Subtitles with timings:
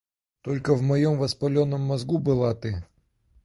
[0.41, 2.83] Только в моем воспаленном мозгу была ты!